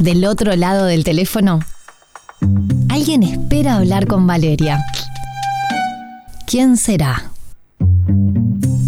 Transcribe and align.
Del 0.00 0.24
otro 0.24 0.56
lado 0.56 0.86
del 0.86 1.04
teléfono, 1.04 1.60
alguien 2.88 3.22
espera 3.22 3.76
hablar 3.76 4.06
con 4.06 4.26
Valeria. 4.26 4.82
¿Quién 6.46 6.78
será? 6.78 7.30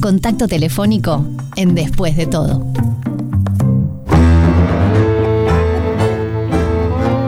Contacto 0.00 0.48
telefónico 0.48 1.26
en 1.56 1.74
Después 1.74 2.16
de 2.16 2.26
todo. 2.26 2.66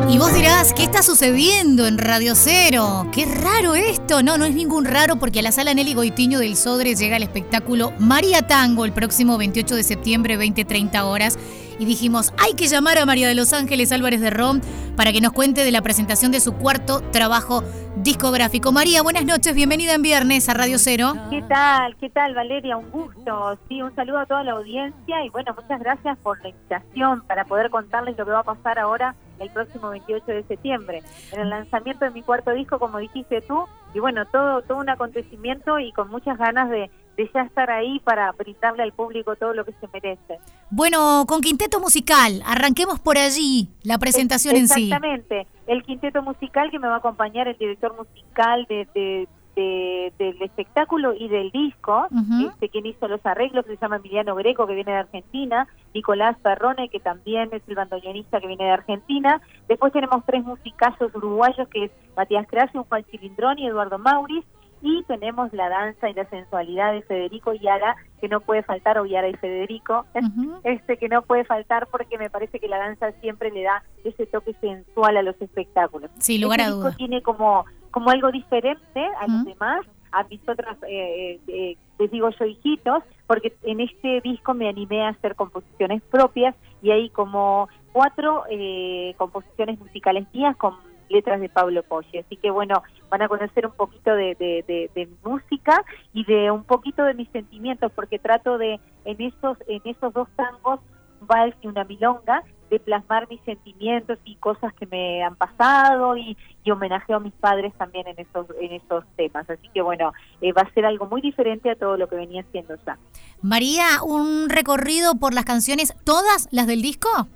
Y 0.08 0.16
vos 0.16 0.32
dirás, 0.32 0.72
¿qué 0.72 0.84
está 0.84 1.02
sucediendo 1.02 1.86
en 1.86 1.98
Radio 1.98 2.34
Cero? 2.36 3.06
Qué 3.12 3.26
raro 3.26 3.74
esto. 3.74 4.22
No, 4.22 4.38
no 4.38 4.46
es 4.46 4.54
ningún 4.54 4.86
raro 4.86 5.16
porque 5.16 5.40
a 5.40 5.42
la 5.42 5.52
sala 5.52 5.74
Nelly 5.74 5.92
Goitiño 5.92 6.38
del 6.38 6.56
Sodre 6.56 6.94
llega 6.94 7.18
el 7.18 7.22
espectáculo 7.22 7.92
María 7.98 8.46
Tango 8.46 8.86
el 8.86 8.92
próximo 8.92 9.36
28 9.36 9.76
de 9.76 9.82
septiembre, 9.82 10.38
20-30 10.38 11.02
horas. 11.02 11.36
Y 11.78 11.86
dijimos, 11.86 12.32
hay 12.38 12.54
que 12.54 12.66
llamar 12.66 12.98
a 12.98 13.06
María 13.06 13.26
de 13.26 13.34
los 13.34 13.52
Ángeles 13.52 13.90
Álvarez 13.92 14.20
de 14.20 14.30
Rom 14.30 14.60
para 14.96 15.12
que 15.12 15.20
nos 15.20 15.32
cuente 15.32 15.64
de 15.64 15.72
la 15.72 15.82
presentación 15.82 16.30
de 16.30 16.40
su 16.40 16.54
cuarto 16.54 17.00
trabajo 17.10 17.64
discográfico. 17.96 18.70
María, 18.70 19.02
buenas 19.02 19.24
noches, 19.24 19.54
bienvenida 19.54 19.94
en 19.94 20.02
viernes 20.02 20.48
a 20.48 20.54
Radio 20.54 20.78
Cero. 20.78 21.14
¿Qué 21.30 21.42
tal? 21.42 21.96
¿Qué 21.96 22.10
tal, 22.10 22.34
Valeria? 22.34 22.76
Un 22.76 22.90
gusto. 22.90 23.58
Sí, 23.68 23.82
un 23.82 23.94
saludo 23.94 24.18
a 24.18 24.26
toda 24.26 24.44
la 24.44 24.52
audiencia 24.52 25.24
y 25.24 25.30
bueno, 25.30 25.54
muchas 25.60 25.80
gracias 25.80 26.16
por 26.18 26.40
la 26.42 26.50
invitación 26.50 27.22
para 27.26 27.44
poder 27.44 27.70
contarles 27.70 28.16
lo 28.16 28.24
que 28.24 28.30
va 28.30 28.40
a 28.40 28.44
pasar 28.44 28.78
ahora 28.78 29.14
el 29.40 29.50
próximo 29.50 29.90
28 29.90 30.24
de 30.26 30.44
septiembre, 30.44 31.02
en 31.32 31.40
el 31.40 31.50
lanzamiento 31.50 32.04
de 32.04 32.12
mi 32.12 32.22
cuarto 32.22 32.52
disco, 32.52 32.78
como 32.78 32.98
dijiste 32.98 33.40
tú, 33.42 33.64
y 33.92 33.98
bueno, 33.98 34.24
todo, 34.26 34.62
todo 34.62 34.78
un 34.78 34.88
acontecimiento 34.88 35.78
y 35.80 35.92
con 35.92 36.08
muchas 36.08 36.38
ganas 36.38 36.70
de, 36.70 36.88
de 37.16 37.30
ya 37.32 37.42
estar 37.42 37.70
ahí 37.70 38.00
para 38.00 38.32
brindarle 38.32 38.82
al 38.82 38.92
público 38.92 39.36
todo 39.36 39.54
lo 39.54 39.64
que 39.64 39.72
se 39.72 39.88
merece. 39.92 40.38
Bueno, 40.70 41.24
con 41.26 41.40
Quinteto 41.40 41.80
Musical, 41.80 42.42
arranquemos 42.46 43.00
por 43.00 43.18
allí 43.18 43.68
la 43.82 43.98
presentación 43.98 44.56
en 44.56 44.68
sí. 44.68 44.84
Exactamente, 44.84 45.46
el 45.66 45.82
Quinteto 45.82 46.22
Musical 46.22 46.70
que 46.70 46.78
me 46.78 46.88
va 46.88 46.94
a 46.94 46.98
acompañar 46.98 47.48
el 47.48 47.56
director 47.56 47.96
musical 47.96 48.66
de, 48.68 48.88
de 48.94 49.28
del 49.54 50.42
espectáculo 50.42 51.14
y 51.14 51.28
del 51.28 51.50
disco, 51.52 52.08
este, 52.48 52.68
quien 52.68 52.86
hizo 52.86 53.06
los 53.06 53.24
arreglos, 53.24 53.64
se 53.66 53.76
llama 53.76 53.96
Emiliano 53.96 54.34
Greco, 54.34 54.66
que 54.66 54.74
viene 54.74 54.92
de 54.92 54.98
Argentina, 54.98 55.68
Nicolás 55.94 56.36
Perrone, 56.42 56.88
que 56.88 56.98
también 56.98 57.50
es 57.52 57.62
el 57.68 57.76
bandoneonista 57.76 58.40
que 58.40 58.48
viene 58.48 58.64
de 58.64 58.70
Argentina. 58.70 59.40
Después 59.68 59.92
tenemos 59.92 60.24
tres 60.26 60.42
musicazos 60.44 61.14
uruguayos, 61.14 61.68
que 61.68 61.84
es 61.84 61.90
Matías 62.16 62.46
Cracio, 62.48 62.84
Juan 62.88 63.04
Chilindrón 63.04 63.58
y 63.58 63.66
Eduardo 63.66 63.98
Mauris. 63.98 64.44
Y 64.86 65.02
tenemos 65.04 65.50
la 65.54 65.70
danza 65.70 66.10
y 66.10 66.14
la 66.14 66.28
sensualidad 66.28 66.92
de 66.92 67.00
Federico 67.02 67.54
Yara, 67.54 67.96
que 68.20 68.28
no 68.28 68.40
puede 68.40 68.62
faltar, 68.62 68.98
o 68.98 69.06
Yara 69.06 69.28
y 69.28 69.34
Federico, 69.34 70.04
este 70.64 70.98
que 70.98 71.08
no 71.08 71.22
puede 71.22 71.44
faltar 71.44 71.88
porque 71.90 72.18
me 72.18 72.28
parece 72.28 72.60
que 72.60 72.68
la 72.68 72.76
danza 72.76 73.10
siempre 73.22 73.50
le 73.50 73.62
da 73.62 73.82
ese 74.04 74.26
toque 74.26 74.52
sensual 74.60 75.16
a 75.16 75.22
los 75.22 75.40
espectáculos. 75.40 76.10
Sí, 76.18 76.38
lugar 76.38 76.60
este 76.60 76.72
a 76.72 76.74
duda. 76.74 76.96
tiene 76.96 77.22
como 77.22 77.64
como 77.90 78.10
algo 78.10 78.32
diferente 78.32 79.06
a 79.20 79.28
los 79.28 79.44
demás, 79.44 79.86
a 80.10 80.24
mis 80.24 80.40
otros, 80.48 80.76
eh, 80.88 81.38
eh, 81.46 81.76
les 81.98 82.10
digo 82.10 82.28
yo 82.30 82.44
hijitos, 82.44 83.04
porque 83.28 83.54
en 83.62 83.78
este 83.78 84.20
disco 84.20 84.52
me 84.52 84.68
animé 84.68 85.02
a 85.02 85.10
hacer 85.10 85.36
composiciones 85.36 86.02
propias 86.10 86.56
y 86.82 86.90
hay 86.90 87.08
como 87.10 87.68
cuatro 87.92 88.44
eh, 88.50 89.14
composiciones 89.16 89.78
musicales 89.78 90.26
mías 90.34 90.56
con 90.56 90.74
letras 91.08 91.40
de 91.40 91.48
Pablo 91.48 91.82
Poggi. 91.82 92.18
Así 92.18 92.36
que 92.36 92.50
bueno, 92.50 92.82
van 93.10 93.22
a 93.22 93.28
conocer 93.28 93.66
un 93.66 93.72
poquito 93.72 94.14
de, 94.14 94.34
de, 94.34 94.90
de, 94.94 95.08
música 95.24 95.84
y 96.12 96.24
de 96.24 96.50
un 96.50 96.64
poquito 96.64 97.04
de 97.04 97.14
mis 97.14 97.28
sentimientos, 97.30 97.92
porque 97.94 98.18
trato 98.18 98.58
de 98.58 98.80
en 99.04 99.20
esos, 99.20 99.58
en 99.66 99.80
esos 99.84 100.12
dos 100.12 100.28
tangos, 100.36 100.80
un 101.20 101.26
vals 101.26 101.54
y 101.62 101.68
una 101.68 101.84
milonga, 101.84 102.42
de 102.70 102.80
plasmar 102.80 103.28
mis 103.28 103.40
sentimientos 103.42 104.18
y 104.24 104.36
cosas 104.36 104.72
que 104.74 104.86
me 104.86 105.22
han 105.22 105.36
pasado 105.36 106.16
y, 106.16 106.36
y 106.64 106.70
homenajeo 106.70 107.16
a 107.16 107.20
mis 107.20 107.32
padres 107.34 107.72
también 107.74 108.06
en 108.08 108.18
esos 108.18 108.46
en 108.60 108.72
esos 108.72 109.04
temas. 109.16 109.48
Así 109.48 109.68
que 109.72 109.82
bueno 109.82 110.12
eh, 110.40 110.52
va 110.52 110.62
a 110.62 110.72
ser 110.72 110.86
algo 110.86 111.06
muy 111.06 111.20
diferente 111.20 111.70
a 111.70 111.76
todo 111.76 111.96
lo 111.96 112.08
que 112.08 112.16
venía 112.16 112.44
siendo 112.50 112.74
ya. 112.86 112.98
María 113.42 114.02
un 114.02 114.48
recorrido 114.48 115.16
por 115.16 115.34
las 115.34 115.44
canciones 115.44 115.94
todas 116.04 116.48
las 116.50 116.66
del 116.66 116.82
disco 116.82 117.28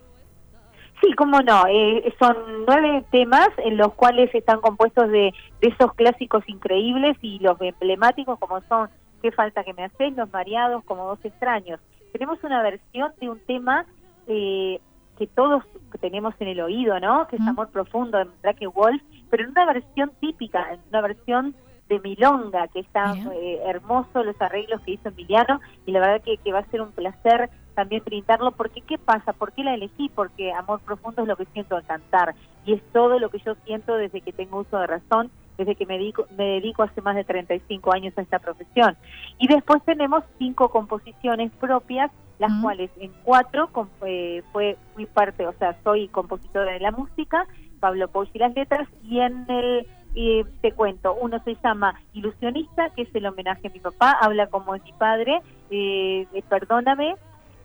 Sí, 1.09 1.15
cómo 1.15 1.41
no. 1.41 1.65
Eh, 1.69 2.15
son 2.19 2.37
nueve 2.67 3.03
temas 3.11 3.49
en 3.59 3.79
los 3.79 3.95
cuales 3.95 4.35
están 4.35 4.61
compuestos 4.61 5.09
de, 5.11 5.33
de 5.63 5.69
esos 5.69 5.95
clásicos 5.95 6.47
increíbles 6.49 7.17
y 7.23 7.39
los 7.39 7.59
emblemáticos 7.61 8.39
como 8.39 8.61
son 8.69 8.91
¿Qué 9.23 9.33
falta 9.33 9.65
que 9.65 9.75
me 9.75 9.85
haces? 9.85 10.17
Los 10.17 10.33
mareados 10.33 10.85
como 10.85 11.07
dos 11.07 11.19
extraños. 11.25 11.81
Tenemos 12.13 12.43
una 12.45 12.63
versión 12.63 13.13
de 13.21 13.29
un 13.29 13.41
tema 13.41 13.85
eh, 14.27 14.81
que 15.19 15.27
todos 15.27 15.65
tenemos 16.01 16.35
en 16.39 16.49
el 16.49 16.61
oído, 16.61 17.01
¿no? 17.01 17.27
Que 17.27 17.37
es 17.37 17.43
Amor 17.43 17.69
Profundo 17.71 18.19
de 18.19 18.29
Black 18.43 18.61
Wolf, 18.73 19.03
pero 19.31 19.43
en 19.43 19.51
una 19.51 19.67
versión 19.67 20.13
típica, 20.21 20.73
en 20.73 20.81
una 20.91 21.01
versión 21.01 21.55
de 21.89 21.99
Milonga, 22.01 22.69
que 22.69 22.81
está 22.81 23.15
eh, 23.35 23.61
hermoso 23.67 24.23
los 24.23 24.41
arreglos 24.41 24.81
que 24.83 24.93
hizo 24.93 25.09
Emiliano, 25.09 25.61
y 25.87 25.93
la 25.93 26.01
verdad 26.01 26.23
que, 26.23 26.37
que, 26.37 26.53
va 26.53 26.61
a 26.61 26.67
ser 26.67 26.83
un 26.83 26.93
placer 26.93 27.51
también 27.79 28.03
brindarlo, 28.05 28.51
porque 28.51 28.81
¿qué 28.81 28.99
pasa? 28.99 29.33
¿Por 29.33 29.53
qué 29.53 29.63
la 29.63 29.75
elegí? 29.75 30.11
Porque 30.13 30.53
Amor 30.53 30.81
Profundo 30.81 31.23
es 31.23 31.29
lo 31.29 31.37
que 31.37 31.45
siento 31.53 31.77
al 31.77 31.87
cantar, 31.87 32.35
y 32.67 32.73
es 32.73 32.83
todo 32.93 33.21
lo 33.21 33.31
que 33.31 33.39
yo 33.39 33.55
siento 33.65 33.95
desde 33.95 34.21
que 34.21 34.33
tengo 34.33 34.59
uso 34.59 34.79
de 34.79 34.89
razón, 34.89 35.31
desde 35.57 35.77
que 35.77 35.87
me 35.87 35.97
dedico, 35.97 36.27
me 36.37 36.45
dedico 36.45 36.83
hace 36.83 37.01
más 37.03 37.15
de 37.15 37.23
35 37.23 37.95
años 37.95 38.19
a 38.19 38.23
esta 38.23 38.41
profesión. 38.41 38.97
Y 39.39 39.47
después 39.47 39.81
tenemos 39.85 40.25
cinco 40.39 40.71
composiciones 40.71 41.53
propias 41.61 42.11
las 42.41 42.53
cuales 42.63 42.91
en 42.99 43.13
cuatro 43.25 43.69
eh, 44.07 44.43
fue 44.53 44.77
muy 44.95 45.07
parte, 45.07 45.47
o 45.47 45.53
sea, 45.55 45.77
soy 45.85 46.09
compositora 46.09 46.73
de 46.73 46.81
la 46.81 46.91
música, 46.91 47.47
Pablo 47.81 48.11
y 48.33 48.39
las 48.39 48.55
letras, 48.55 48.89
y 49.03 49.21
en 49.21 49.45
el, 49.49 49.87
eh, 50.15 50.45
te 50.63 50.73
cuento, 50.73 51.15
uno 51.15 51.41
se 51.45 51.57
llama 51.63 52.01
Ilusionista, 52.13 52.91
que 52.91 53.03
es 53.03 53.15
el 53.15 53.27
homenaje 53.27 53.69
a 53.69 53.71
mi 53.71 53.81
papá, 53.81 54.17
habla 54.21 54.47
como 54.49 54.75
es 54.75 54.83
mi 54.85 54.93
padre, 54.93 55.41
eh, 55.71 56.27
Perdóname, 56.49 57.17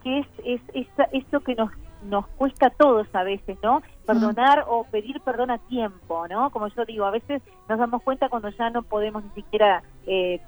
que 0.03 0.19
es, 0.19 0.28
es, 0.44 0.62
es 0.74 0.88
eso 1.12 1.40
que 1.41 1.56
nos 1.56 1.72
nos 2.03 2.28
cuesta 2.28 2.68
a 2.68 2.69
todos 2.69 3.08
a 3.14 3.24
veces, 3.24 3.58
¿no? 3.64 3.81
Perdonar 4.06 4.66
o 4.68 4.84
pedir 4.86 5.22
perdón 5.22 5.52
a 5.52 5.58
tiempo, 5.58 6.28
¿no? 6.28 6.50
Como 6.50 6.68
yo 6.68 6.86
digo, 6.86 7.06
a 7.06 7.12
veces 7.12 7.41
nos 7.69 7.80
damos 7.80 8.03
cuenta 8.03 8.30
cuando 8.30 8.50
ya 8.50 8.69
no 8.69 8.84
podemos 8.84 9.24
ni 9.24 9.30
siquiera 9.31 9.84
eh, 10.06 10.42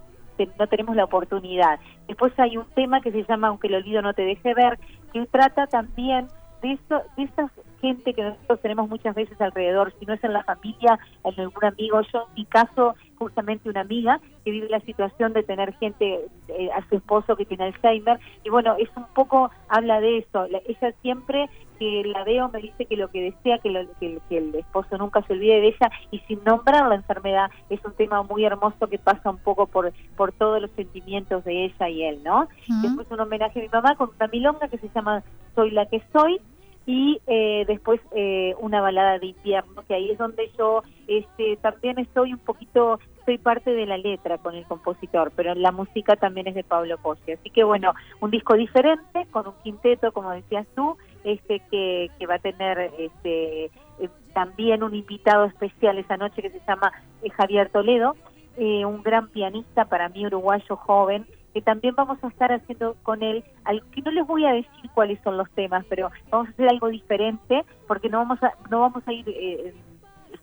no 0.60 0.68
tenemos 0.68 0.96
la 0.96 1.06
oportunidad. 1.06 1.80
Después 2.08 2.38
hay 2.38 2.58
un 2.58 2.66
tema 2.76 3.02
que 3.02 3.12
se 3.12 3.24
llama 3.24 3.48
Aunque 3.48 3.68
el 3.68 3.76
olvido 3.76 4.02
no 4.02 4.14
te 4.14 4.24
deje 4.24 4.54
ver, 4.54 4.78
que 5.14 5.26
trata 5.28 5.68
también 5.68 6.28
de, 6.62 6.74
eso, 6.74 7.02
de 7.16 7.24
esa 7.24 7.50
gente 7.80 8.14
que 8.14 8.24
nosotros 8.24 8.60
tenemos 8.62 8.90
muchas 8.90 9.16
veces 9.16 9.40
alrededor, 9.40 9.94
si 10.00 10.06
no 10.06 10.14
es 10.14 10.24
en 10.24 10.34
la 10.34 10.44
familia, 10.44 11.00
en 11.24 11.40
algún 11.40 11.66
amigo, 11.66 12.02
yo 12.12 12.28
en 12.28 12.34
mi 12.36 12.46
caso, 12.46 12.96
justamente 13.18 13.70
una 13.70 13.82
amiga 13.82 14.20
que 14.44 14.52
vive 14.52 14.70
la 14.70 14.80
situación 14.82 15.34
de 15.34 15.44
tener 15.44 15.74
gente, 15.76 16.22
eh, 16.48 16.70
a 16.76 16.88
su 16.90 16.96
esposo 16.96 17.36
que 17.36 17.46
tiene 17.46 17.66
Alzheimer, 17.66 18.20
y 18.44 18.50
bueno, 18.50 18.76
es 18.78 18.90
un 18.96 19.06
poco, 19.14 19.52
habla 19.70 20.02
de 20.02 20.20
eso, 20.20 20.46
ella 20.46 20.94
siempre 21.02 21.50
que 21.80 22.04
la 22.06 22.24
veo 22.24 22.50
me 22.50 22.60
dice 22.60 22.86
que 22.86 22.96
lo 22.96 23.10
que 23.10 23.22
desea 23.22 23.60
que, 23.60 23.88
que, 24.00 24.38
el 24.38 24.56
esposo 24.56 24.98
nunca 24.98 25.22
se 25.24 25.34
olvide 25.34 25.60
de 25.62 25.68
ella 25.68 25.92
y 26.12 26.20
sin 26.20 26.44
nombrar 26.44 26.88
la 26.88 26.96
enfermedad 26.96 27.52
es 27.70 27.84
un 27.84 27.94
tema 27.94 28.24
muy 28.24 28.46
hermoso 28.46 28.88
que 28.88 28.98
pasa 28.98 29.30
un 29.30 29.38
poco 29.38 29.68
por 29.68 29.92
por 30.16 30.32
todos 30.32 30.62
los 30.62 30.72
sentimientos 30.72 31.44
de 31.44 31.66
ella 31.66 31.90
y 31.90 32.04
él, 32.04 32.24
¿no? 32.24 32.48
Después 32.82 33.10
un 33.12 33.20
homenaje 33.20 33.60
a 33.60 33.64
mi 33.64 33.70
mamá 33.70 33.96
con 33.96 34.12
una 34.16 34.28
milonga 34.28 34.68
que 34.68 34.78
se 34.78 34.90
llama 34.90 35.24
Soy 35.54 35.72
la 35.72 35.86
que 35.86 36.02
soy 36.14 36.40
y 36.86 37.20
eh, 37.28 37.66
después 37.68 38.00
eh, 38.12 38.56
una 38.60 38.82
balada 38.82 39.20
de 39.20 39.28
invierno 39.28 39.84
que 39.88 39.96
ahí 39.96 40.12
es 40.12 40.18
donde 40.18 40.50
yo 40.58 40.84
este 41.08 41.58
también 41.58 42.00
estoy 42.00 42.34
un 42.34 42.40
poquito 42.40 43.00
soy 43.26 43.38
parte 43.40 43.72
de 43.72 43.86
la 43.86 43.98
letra 43.98 44.38
con 44.38 44.56
el 44.56 44.66
compositor, 44.66 45.32
pero 45.36 45.56
la 45.56 45.72
música 45.72 46.16
también 46.16 46.48
es 46.48 46.56
de 46.56 46.64
Pablo 46.64 46.98
Poggi. 47.00 47.34
Así 47.34 47.50
que 47.50 47.64
bueno, 47.64 47.94
un 48.22 48.32
disco 48.32 48.54
diferente, 48.54 49.26
con 49.32 49.48
un 49.48 49.54
quinteto, 49.64 50.12
como 50.12 50.32
decías 50.32 50.68
tú, 50.76 50.96
este 51.24 51.60
que, 51.72 52.12
que 52.20 52.28
va 52.28 52.36
a 52.36 52.40
tener 52.40 52.92
este 53.00 53.66
eh, 53.66 54.10
también 54.34 54.84
un 54.84 54.94
invitado 54.94 55.46
especial 55.46 55.98
esa 55.98 56.18
noche 56.18 56.42
que 56.42 56.52
se 56.52 56.62
llama 56.68 56.92
eh, 57.24 57.30
Javier 57.32 57.70
Toledo, 57.70 58.16
eh, 58.58 58.86
un 58.86 59.02
gran 59.02 59.30
pianista 59.30 59.86
para 59.86 60.10
mí 60.10 60.26
uruguayo 60.26 60.76
joven 60.76 61.26
que 61.54 61.62
también 61.62 61.96
vamos 61.96 62.22
a 62.22 62.28
estar 62.28 62.52
haciendo 62.52 62.98
con 63.02 63.24
él, 63.24 63.42
algo 63.64 63.90
que 63.92 64.02
no 64.02 64.12
les 64.12 64.28
voy 64.28 64.46
a 64.46 64.52
decir 64.52 64.90
cuáles 64.94 65.18
son 65.24 65.38
los 65.38 65.50
temas, 65.52 65.86
pero 65.88 66.12
vamos 66.30 66.50
a 66.50 66.52
hacer 66.52 66.68
algo 66.68 66.90
diferente 66.90 67.64
porque 67.88 68.10
no 68.10 68.18
vamos 68.18 68.44
a 68.44 68.52
no 68.70 68.82
vamos 68.82 69.08
a 69.08 69.14
ir 69.14 69.74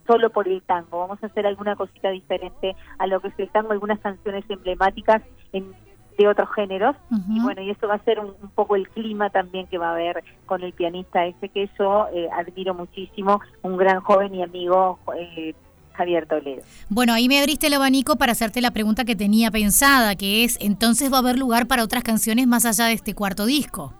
solo 0.06 0.31
por 0.31 0.49
el 0.49 0.62
tango, 0.62 1.00
vamos 1.00 1.22
a 1.22 1.26
hacer 1.26 1.46
alguna 1.46 1.76
cosita 1.76 2.10
diferente 2.10 2.76
a 2.99 3.06
lo 3.06 3.20
que 3.20 3.28
es 3.28 3.38
el 3.38 3.50
tango, 3.50 3.72
algunas 3.72 4.00
canciones 4.00 4.44
emblemáticas 4.49 5.22
en 5.52 5.72
de 6.19 6.28
otros 6.28 6.49
géneros 6.54 6.94
y 7.31 7.40
bueno 7.40 7.62
y 7.62 7.70
eso 7.70 7.88
va 7.88 7.94
a 7.94 8.04
ser 8.04 8.20
un, 8.20 8.34
poco 8.54 8.76
el 8.76 8.88
clima 8.88 9.31
también 9.31 9.66
que 9.66 9.78
va 9.78 9.88
a 9.88 9.93
haber 9.93 10.22
con 10.46 10.62
el 10.62 10.72
pianista 10.72 11.25
ese 11.25 11.49
que 11.49 11.70
yo 11.78 12.06
eh, 12.12 12.28
admiro 12.32 12.75
muchísimo 12.75 13.40
un 13.62 13.76
gran 13.76 14.00
joven 14.00 14.34
y 14.34 14.43
amigo 14.43 14.99
eh, 15.16 15.54
Javier 15.94 16.26
Toledo. 16.26 16.62
Bueno, 16.88 17.12
ahí 17.12 17.28
me 17.28 17.38
abriste 17.38 17.66
el 17.66 17.75
abanico 17.75 18.16
para 18.16 18.32
hacerte 18.32 18.60
la 18.60 18.70
pregunta 18.70 19.05
que 19.05 19.14
tenía 19.14 19.50
pensada, 19.50 20.16
que 20.16 20.44
es, 20.44 20.56
entonces 20.60 21.12
va 21.12 21.16
a 21.16 21.20
haber 21.20 21.38
lugar 21.38 21.66
para 21.66 21.84
otras 21.84 22.02
canciones 22.02 22.46
más 22.46 22.64
allá 22.64 22.87
de 22.87 22.94
este 22.94 23.14
cuarto 23.14 23.44
disco. 23.44 23.93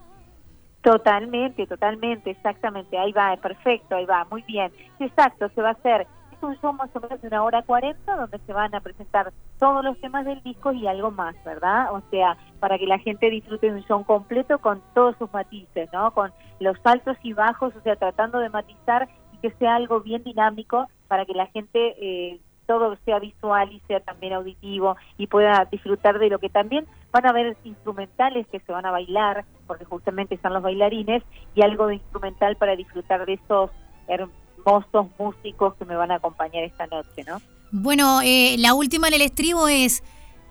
Totalmente, 0.83 1.65
totalmente, 1.69 2.31
exactamente, 2.31 2.99
ahí 2.99 3.13
va, 3.13 3.37
perfecto, 3.37 3.95
ahí 3.95 4.05
va, 4.05 4.25
muy 4.25 4.43
bien. 4.43 4.73
Exacto, 4.99 5.49
se 5.55 5.63
va 5.63 5.69
a 5.69 5.73
hacer, 5.73 6.09
es 6.33 6.43
un 6.43 6.57
show 6.57 6.73
más 6.73 6.91
o 6.95 7.01
menos 7.01 7.23
de 7.23 7.29
una 7.29 7.45
hora 7.45 7.63
cuarenta 7.63 8.17
donde 8.17 8.41
se 8.41 8.53
van 8.53 8.75
a 8.75 8.81
presentar 8.81 9.33
todos 9.61 9.85
los 9.85 10.01
temas 10.01 10.25
del 10.25 10.43
disco 10.43 10.73
y 10.73 10.89
algo 10.89 11.13
más, 11.13 11.37
¿verdad? 11.45 11.95
O 11.95 12.03
sea, 12.11 12.37
para 12.59 12.79
que 12.79 12.87
la 12.89 12.99
gente 12.99 13.31
disfrute 13.31 13.69
de 13.71 13.77
un 13.77 13.85
show 13.85 14.05
completo 14.05 14.59
con 14.59 14.83
todos 14.93 15.17
sus 15.19 15.33
matices, 15.33 15.89
¿no? 15.93 16.11
Con 16.11 16.33
los 16.59 16.77
altos 16.83 17.17
y 17.23 17.33
bajos, 17.33 17.77
o 17.77 17.81
sea, 17.83 17.95
tratando 17.95 18.41
de 18.41 18.49
matizar 18.49 19.09
y 19.35 19.37
que 19.39 19.53
sea 19.59 19.77
algo 19.77 20.01
bien 20.01 20.25
dinámico 20.25 20.89
para 21.07 21.25
que 21.25 21.35
la 21.35 21.47
gente... 21.47 21.95
Eh, 22.01 22.41
todo 22.65 22.97
sea 23.05 23.19
visual 23.19 23.73
y 23.73 23.81
sea 23.89 24.01
también 24.01 24.33
auditivo 24.33 24.97
y 25.19 25.27
pueda 25.27 25.67
disfrutar 25.71 26.19
de 26.19 26.31
lo 26.31 26.39
que 26.39 26.49
también 26.49 26.87
van 27.13 27.27
a 27.27 27.31
haber 27.31 27.57
instrumentales 27.65 28.47
que 28.49 28.61
se 28.61 28.73
van 28.73 28.87
a 28.87 28.91
bailar, 28.91 29.45
porque 29.67 29.85
justamente 29.85 30.35
están 30.35 30.55
los 30.55 30.63
bailarines, 30.63 31.23
y 31.55 31.63
algo 31.63 31.87
de 31.87 31.97
instrumental 31.97 32.57
para 32.57 32.75
disfrutar 32.75 33.27
de 33.27 33.35
esos 33.35 33.71
hermosos 34.09 35.07
músicos 35.19 35.75
que 35.75 35.85
me 35.85 35.95
van 35.95 36.11
a 36.11 36.17
acompañar 36.17 36.65
esta 36.65 36.87
noche, 36.87 37.23
¿no? 37.27 37.41
Bueno, 37.71 38.21
eh, 38.23 38.57
la 38.59 38.75
última 38.75 39.09
en 39.09 39.15
el 39.15 39.23
estribo 39.23 39.69
es, 39.69 40.03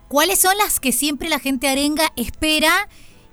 ¿cuáles 0.07 0.39
son 0.39 0.57
las 0.57 0.79
que 0.79 0.91
siempre 0.91 1.29
la 1.29 1.39
gente 1.39 1.67
arenga 1.67 2.05
espera 2.15 2.71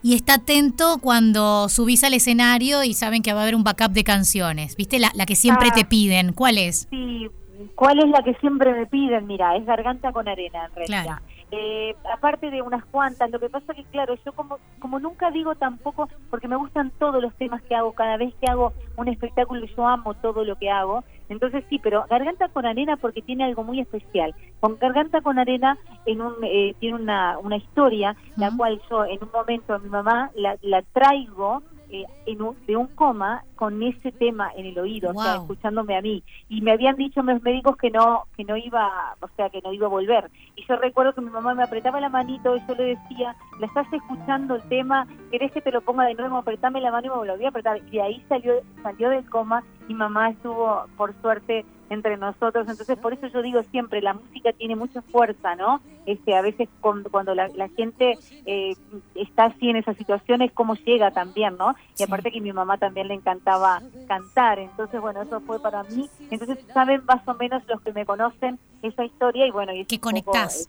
y 0.02 0.14
está 0.14 0.34
atento 0.34 0.98
cuando 1.00 1.68
subís 1.68 2.04
al 2.04 2.14
escenario 2.14 2.84
y 2.84 2.94
saben 2.94 3.22
que 3.22 3.32
va 3.32 3.40
a 3.40 3.42
haber 3.42 3.54
un 3.54 3.64
backup 3.64 3.92
de 3.92 4.04
canciones? 4.04 4.76
¿Viste? 4.76 4.98
La, 4.98 5.10
que 5.26 5.36
siempre 5.36 5.68
ah. 5.70 5.74
te 5.74 5.84
piden, 5.84 6.32
¿cuál 6.32 6.58
es? 6.58 6.86
Sí, 6.90 7.28
¿cuál 7.74 7.98
es 7.98 8.08
la 8.10 8.22
que 8.22 8.34
siempre 8.40 8.72
me 8.72 8.86
piden? 8.86 9.26
Mira, 9.26 9.56
es 9.56 9.66
Garganta 9.66 10.12
con 10.12 10.28
Arena, 10.28 10.66
en 10.66 10.74
realidad. 10.74 11.18
Eh, 11.50 11.96
aparte 12.12 12.50
de 12.50 12.60
unas 12.60 12.84
cuantas, 12.84 13.30
lo 13.30 13.40
que 13.40 13.48
pasa 13.48 13.72
que 13.72 13.84
claro, 13.84 14.14
yo 14.22 14.32
como 14.32 14.58
como 14.80 14.98
nunca 14.98 15.30
digo 15.30 15.54
tampoco, 15.54 16.08
porque 16.30 16.46
me 16.46 16.56
gustan 16.56 16.90
todos 16.98 17.22
los 17.22 17.34
temas 17.36 17.62
que 17.62 17.74
hago, 17.74 17.92
cada 17.92 18.18
vez 18.18 18.34
que 18.34 18.50
hago 18.50 18.74
un 18.96 19.08
espectáculo 19.08 19.64
yo 19.64 19.86
amo 19.86 20.12
todo 20.14 20.44
lo 20.44 20.56
que 20.56 20.70
hago, 20.70 21.04
entonces 21.28 21.64
sí, 21.70 21.78
pero 21.82 22.04
Garganta 22.10 22.48
con 22.48 22.66
Arena 22.66 22.96
porque 22.96 23.22
tiene 23.22 23.44
algo 23.44 23.64
muy 23.64 23.80
especial. 23.80 24.34
Con 24.60 24.76
Garganta 24.78 25.22
con 25.22 25.38
Arena 25.38 25.78
en 26.04 26.20
un, 26.20 26.34
eh, 26.42 26.74
tiene 26.80 26.96
una, 26.96 27.38
una 27.38 27.56
historia, 27.56 28.14
la 28.36 28.50
cual 28.54 28.80
yo 28.90 29.04
en 29.06 29.22
un 29.22 29.30
momento 29.32 29.74
a 29.74 29.78
mi 29.78 29.88
mamá 29.88 30.30
la, 30.34 30.56
la 30.62 30.82
traigo 30.82 31.62
eh, 31.90 32.04
en 32.26 32.38
de 32.66 32.76
un 32.76 32.86
coma 32.88 33.44
con 33.56 33.82
ese 33.82 34.12
tema 34.12 34.50
en 34.56 34.66
el 34.66 34.78
oído, 34.78 35.10
o 35.10 35.22
sea, 35.22 35.36
escuchándome 35.36 35.96
a 35.96 36.02
mí. 36.02 36.22
Y 36.48 36.60
me 36.60 36.72
habían 36.72 36.96
dicho 36.96 37.22
los 37.22 37.42
médicos 37.42 37.76
que 37.76 37.90
no 37.90 38.24
que 38.36 38.44
no 38.44 38.56
iba, 38.56 39.16
o 39.20 39.28
sea, 39.36 39.50
que 39.50 39.60
no 39.62 39.72
iba 39.72 39.86
a 39.86 39.90
volver. 39.90 40.30
Y 40.56 40.64
yo 40.66 40.76
recuerdo 40.76 41.14
que 41.14 41.20
mi 41.20 41.30
mamá 41.30 41.54
me 41.54 41.62
apretaba 41.62 42.00
la 42.00 42.08
manito 42.08 42.56
y 42.56 42.60
yo 42.66 42.74
le 42.74 42.96
decía, 42.96 43.34
la 43.58 43.66
estás 43.66 43.92
escuchando 43.92 44.56
el 44.56 44.62
tema, 44.68 45.06
¿querés 45.30 45.52
que 45.52 45.60
te 45.60 45.72
lo 45.72 45.80
ponga 45.80 46.04
de 46.04 46.14
nuevo? 46.14 46.36
Apretame 46.36 46.80
la 46.80 46.92
mano 46.92 47.06
y 47.06 47.10
me 47.10 47.16
volví 47.32 47.44
a 47.44 47.48
apretar. 47.48 47.78
Y 47.78 47.90
de 47.90 48.02
ahí 48.02 48.24
salió, 48.28 48.54
salió 48.82 49.10
del 49.10 49.28
coma 49.28 49.64
y 49.88 49.94
mamá 49.94 50.30
estuvo, 50.30 50.84
por 50.96 51.14
suerte, 51.20 51.64
entre 51.90 52.16
nosotros. 52.16 52.68
Entonces, 52.68 52.98
por 52.98 53.12
eso 53.12 53.26
yo 53.28 53.42
digo 53.42 53.62
siempre, 53.70 54.00
la 54.00 54.14
música 54.14 54.52
tiene 54.52 54.76
mucha 54.76 55.02
fuerza, 55.02 55.54
¿no? 55.56 55.80
Este, 56.06 56.34
a 56.34 56.42
veces 56.42 56.68
cuando, 56.80 57.34
la, 57.34 57.48
gente 57.76 58.18
eh, 58.46 58.74
está 59.14 59.46
así 59.46 59.68
en 59.68 59.76
esas 59.76 59.96
situaciones, 59.96 60.52
cómo 60.52 60.74
llega 60.74 61.10
también, 61.10 61.56
¿no? 61.56 61.74
Y 61.98 62.02
aparte 62.02 62.30
que 62.30 62.38
a 62.38 62.42
mi 62.42 62.52
mamá 62.52 62.78
también 62.78 63.08
le 63.08 63.14
encantaba 63.14 63.82
cantar, 64.06 64.58
entonces, 64.58 65.00
bueno, 65.00 65.22
eso 65.22 65.40
fue 65.40 65.60
para 65.60 65.82
mí. 65.84 66.08
Entonces, 66.30 66.58
saben 66.72 67.04
más 67.04 67.26
o 67.26 67.34
menos 67.34 67.62
los 67.68 67.80
que 67.82 67.92
me 67.92 68.06
conocen 68.06 68.58
esa 68.82 69.04
historia 69.04 69.46
y 69.46 69.50
bueno, 69.50 69.72
y 69.72 69.84
que 69.84 70.00
conectás. 70.00 70.68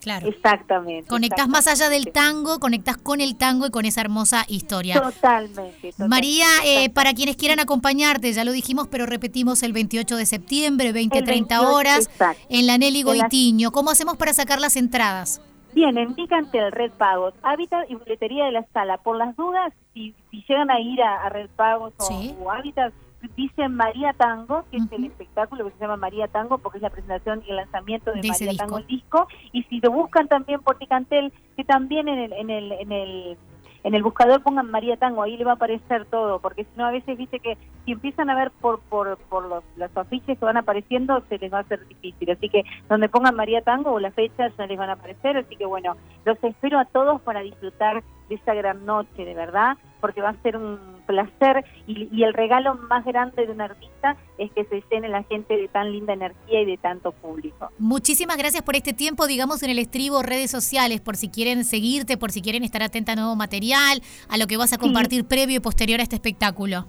Claro. 0.00 0.28
Exactamente. 0.28 1.08
Conectás 1.08 1.48
más 1.48 1.66
allá 1.66 1.88
del 1.88 2.12
tango, 2.12 2.60
conectás 2.60 2.96
con 2.96 3.20
el 3.20 3.36
tango 3.36 3.66
y 3.66 3.70
con 3.70 3.84
esa 3.84 4.00
hermosa 4.00 4.44
historia. 4.48 5.00
Totalmente. 5.00 5.92
María, 5.98 6.46
eh, 6.64 6.90
para 6.90 7.14
quienes 7.14 7.36
quieran 7.36 7.60
acompañarte, 7.60 8.32
ya 8.32 8.44
lo 8.44 8.52
dijimos, 8.52 8.88
pero 8.88 9.06
repetimos 9.06 9.62
el 9.62 9.72
28 9.72 10.16
de 10.16 10.26
septiembre, 10.26 10.92
20-30 10.92 11.60
horas, 11.60 12.10
en 12.48 12.66
la 12.66 12.78
Nelly 12.78 13.02
Goitiño. 13.02 13.72
¿Cómo 13.72 13.90
hacemos 13.90 14.16
para 14.16 14.32
sacar 14.32 14.60
las 14.60 14.76
entradas? 14.76 15.40
Bien, 15.74 15.96
en 15.98 16.14
el 16.16 16.72
Red 16.72 16.92
Pagos, 16.92 17.34
Hábitat 17.42 17.90
y 17.90 17.94
Boletería 17.94 18.46
de 18.46 18.52
la 18.52 18.66
Sala. 18.72 18.98
Por 18.98 19.16
las 19.16 19.36
dudas, 19.36 19.72
si, 19.94 20.14
llegan 20.30 20.70
a 20.70 20.80
ir 20.80 21.02
a, 21.02 21.28
Red 21.28 21.50
Pagos 21.56 21.92
o, 21.98 22.50
Hábitat, 22.50 22.92
dice 23.36 23.68
María 23.68 24.12
Tango, 24.12 24.64
que 24.70 24.76
es 24.76 24.92
el 24.92 25.06
espectáculo 25.06 25.64
que 25.64 25.72
se 25.72 25.80
llama 25.80 25.96
María 25.96 26.28
Tango, 26.28 26.58
porque 26.58 26.78
es 26.78 26.82
la 26.82 26.90
presentación 26.90 27.42
y 27.46 27.50
el 27.50 27.56
lanzamiento 27.56 28.12
de, 28.12 28.22
María 28.22 28.56
Tango 28.56 28.78
el 28.78 28.86
disco. 28.86 29.26
Y 29.52 29.64
si 29.64 29.80
lo 29.80 29.90
buscan 29.90 30.28
también 30.28 30.60
por 30.60 30.78
Ticantel, 30.78 31.32
que 31.56 31.64
también 31.64 32.08
en 32.08 32.18
el, 32.18 32.32
en 32.32 32.50
el, 32.50 32.72
en 32.72 32.92
el 32.92 33.38
en 33.84 33.94
el 33.94 34.02
buscador 34.02 34.42
pongan 34.42 34.70
María 34.70 34.96
Tango, 34.96 35.22
ahí 35.22 35.36
le 35.36 35.44
va 35.44 35.52
a 35.52 35.54
aparecer 35.54 36.04
todo, 36.06 36.40
porque 36.40 36.64
si 36.64 36.70
no 36.76 36.86
a 36.86 36.90
veces 36.90 37.16
dice 37.16 37.38
que 37.38 37.56
si 37.84 37.92
empiezan 37.92 38.28
a 38.28 38.34
ver 38.34 38.50
por 38.50 38.80
por, 38.80 39.16
por 39.16 39.46
los, 39.46 39.62
los 39.76 39.96
afiches 39.96 40.38
que 40.38 40.44
van 40.44 40.56
apareciendo 40.56 41.22
se 41.28 41.38
les 41.38 41.52
va 41.52 41.58
a 41.58 41.60
hacer 41.62 41.86
difícil, 41.86 42.30
así 42.30 42.48
que 42.48 42.64
donde 42.88 43.08
pongan 43.08 43.36
María 43.36 43.62
Tango 43.62 43.92
o 43.92 44.00
la 44.00 44.10
fecha 44.10 44.48
ya 44.48 44.66
les 44.66 44.78
van 44.78 44.90
a 44.90 44.94
aparecer, 44.94 45.36
así 45.36 45.56
que 45.56 45.64
bueno, 45.64 45.96
los 46.24 46.42
espero 46.42 46.78
a 46.78 46.86
todos 46.86 47.20
para 47.22 47.40
disfrutar 47.40 48.02
de 48.28 48.36
esa 48.36 48.54
gran 48.54 48.84
noche, 48.84 49.24
de 49.24 49.34
verdad, 49.34 49.76
porque 50.00 50.20
va 50.20 50.30
a 50.30 50.42
ser 50.42 50.56
un 50.56 50.78
placer 51.06 51.64
y, 51.86 52.22
el 52.22 52.34
regalo 52.34 52.74
más 52.74 53.04
grande 53.04 53.46
de 53.46 53.52
un 53.52 53.60
artista 53.62 54.16
es 54.36 54.52
que 54.52 54.64
se 54.66 54.84
llene 54.90 55.08
la 55.08 55.22
gente 55.22 55.56
de 55.56 55.66
tan 55.68 55.90
linda 55.90 56.12
energía 56.12 56.60
y 56.60 56.66
de 56.66 56.76
tanto 56.76 57.12
público. 57.12 57.70
Muchísimas 57.78 58.36
gracias 58.36 58.62
por 58.62 58.76
este 58.76 58.92
tiempo, 58.92 59.26
digamos 59.26 59.62
en 59.62 59.70
el 59.70 59.78
estribo, 59.78 60.22
redes 60.22 60.50
sociales, 60.50 61.00
por 61.00 61.16
si 61.16 61.30
quieren 61.30 61.64
seguirte, 61.64 62.18
por 62.18 62.30
si 62.30 62.42
quieren 62.42 62.62
estar 62.62 62.82
atenta 62.82 63.12
a 63.12 63.16
nuevo 63.16 63.36
material, 63.36 64.02
a 64.28 64.36
lo 64.36 64.46
que 64.46 64.58
vas 64.58 64.72
a 64.74 64.78
compartir 64.78 65.26
previo 65.26 65.56
y 65.56 65.60
posterior 65.60 66.00
a 66.00 66.02
este 66.02 66.16
espectáculo. 66.16 66.86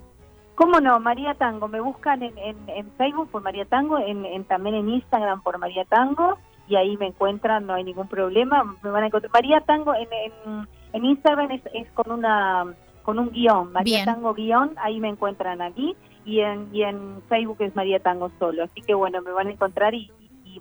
¿Cómo 0.60 0.78
no? 0.78 1.00
María 1.00 1.32
Tango. 1.32 1.68
Me 1.68 1.80
buscan 1.80 2.22
en, 2.22 2.34
en, 2.36 2.90
Facebook 2.98 3.30
por 3.30 3.42
María 3.42 3.64
Tango, 3.64 3.98
en, 3.98 4.44
también 4.44 4.74
en 4.74 4.90
Instagram 4.90 5.40
por 5.40 5.56
María 5.56 5.86
Tango, 5.86 6.36
y 6.68 6.76
ahí 6.76 6.98
me 6.98 7.06
encuentran, 7.06 7.64
no 7.64 7.72
hay 7.72 7.82
ningún 7.82 8.08
problema. 8.08 8.76
Me 8.82 8.90
van 8.90 9.04
a 9.04 9.06
encontrar. 9.06 9.32
María 9.32 9.62
Tango 9.62 9.94
en, 9.94 10.68
en, 10.92 11.04
Instagram 11.04 11.50
es, 11.52 11.62
es 11.74 11.90
con 11.92 12.10
una 12.10 12.74
con 13.02 13.18
un 13.18 13.30
guion, 13.30 13.72
María 13.72 14.04
Tango 14.04 14.34
guion, 14.34 14.74
ahí 14.76 15.00
me 15.00 15.08
encuentran 15.08 15.62
aquí, 15.62 15.96
y 16.24 16.40
en, 16.40 16.68
y 16.72 16.82
en 16.82 17.22
Facebook 17.28 17.56
es 17.60 17.74
María 17.74 17.98
Tango 17.98 18.30
solo. 18.38 18.64
Así 18.64 18.82
que 18.82 18.94
bueno, 18.94 19.20
me 19.22 19.32
van 19.32 19.48
a 19.48 19.50
encontrar 19.50 19.94
y, 19.94 20.10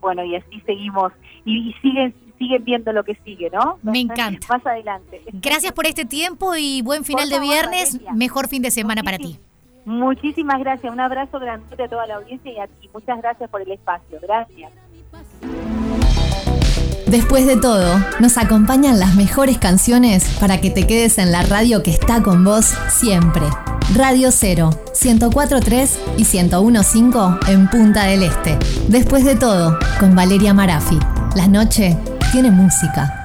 bueno, 0.02 0.24
y 0.24 0.36
así 0.36 0.62
seguimos, 0.66 1.12
y, 1.46 1.74
siguen 1.82 2.14
siguen 2.38 2.64
viendo 2.64 2.94
lo 2.94 3.04
que 3.04 3.16
sigue, 3.26 3.50
¿no? 3.50 3.80
Me 3.82 4.00
encanta. 4.00 4.48
Más 4.48 4.66
adelante. 4.66 5.22
Gracias 5.34 5.74
por 5.74 5.86
este 5.86 6.06
tiempo 6.06 6.56
y 6.56 6.82
buen 6.82 7.04
final 7.04 7.30
de 7.30 7.38
viernes, 7.38 8.00
mejor 8.16 8.48
fin 8.48 8.62
de 8.62 8.72
semana 8.72 9.04
para 9.04 9.18
ti. 9.18 9.38
Muchísimas 9.84 10.60
gracias, 10.60 10.94
un 10.94 11.02
abrazo 11.02 11.38
grande 11.40 11.84
a 11.84 11.88
toda 11.90 12.08
la 12.08 12.16
audiencia 12.16 12.52
y 12.52 12.60
a 12.60 12.68
ti. 12.68 12.90
Muchas 12.94 13.22
gracias 13.22 13.50
por 13.50 13.62
el 13.62 13.72
espacio, 13.72 14.20
gracias. 14.22 14.72
Después 17.10 17.48
de 17.48 17.58
todo, 17.58 18.00
nos 18.20 18.38
acompañan 18.38 19.00
las 19.00 19.16
mejores 19.16 19.58
canciones 19.58 20.26
para 20.40 20.62
que 20.62 20.70
te 20.70 20.86
quedes 20.86 21.18
en 21.18 21.32
la 21.32 21.42
radio 21.42 21.82
que 21.82 21.90
está 21.90 22.22
con 22.22 22.44
vos 22.44 22.74
siempre. 22.88 23.42
Radio 23.96 24.30
0, 24.32 24.70
104.3 24.94 25.90
y 26.18 26.24
101.5 26.24 27.50
en 27.50 27.68
Punta 27.68 28.04
del 28.04 28.22
Este. 28.22 28.60
Después 28.90 29.26
de 29.26 29.36
todo, 29.36 29.80
con 30.00 30.14
Valeria 30.14 30.54
Marafi. 30.54 31.00
La 31.36 31.48
noche 31.48 31.98
tiene 32.32 32.52
música. 32.52 33.19